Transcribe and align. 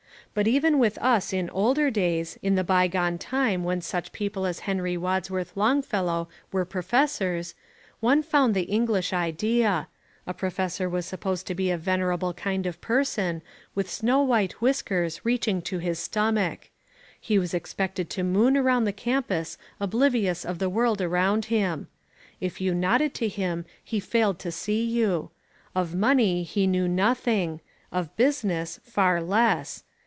But 0.33 0.47
even 0.47 0.79
with 0.79 0.97
us 0.99 1.33
in 1.33 1.49
older 1.49 1.91
days, 1.91 2.39
in 2.41 2.55
the 2.55 2.63
bygone 2.63 3.17
time 3.17 3.65
when 3.65 3.81
such 3.81 4.13
people 4.13 4.45
as 4.45 4.59
Henry 4.59 4.95
Wadsworth 4.95 5.51
Longfellow 5.57 6.29
were 6.53 6.63
professors, 6.63 7.53
one 7.99 8.23
found 8.23 8.53
the 8.55 8.61
English 8.61 9.11
idea; 9.11 9.89
a 10.25 10.33
professor 10.33 10.87
was 10.87 11.05
supposed 11.05 11.47
to 11.47 11.53
be 11.53 11.69
a 11.69 11.77
venerable 11.77 12.33
kind 12.33 12.65
of 12.65 12.79
person, 12.79 13.41
with 13.75 13.89
snow 13.89 14.21
white 14.21 14.53
whiskers 14.61 15.25
reaching 15.25 15.61
to 15.63 15.79
his 15.79 15.99
stomach. 15.99 16.69
He 17.19 17.37
was 17.37 17.53
expected 17.53 18.09
to 18.11 18.23
moon 18.23 18.55
around 18.55 18.85
the 18.85 18.93
campus 18.93 19.57
oblivious 19.81 20.45
of 20.45 20.59
the 20.59 20.69
world 20.69 21.01
around 21.01 21.43
him. 21.51 21.89
If 22.39 22.61
you 22.61 22.73
nodded 22.73 23.13
to 23.15 23.27
him 23.27 23.65
he 23.83 23.99
failed 23.99 24.39
to 24.39 24.49
see 24.53 24.81
you. 24.85 25.31
Of 25.75 25.93
money 25.93 26.43
he 26.43 26.67
knew 26.67 26.87
nothing; 26.87 27.59
of 27.91 28.15
business, 28.15 28.79
far 28.85 29.21
less. 29.21 29.83